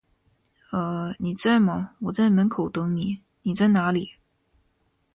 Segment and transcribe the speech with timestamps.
[0.71, 1.13] 呃…
[1.19, 4.13] 你在吗，我在门口等你，你在哪里？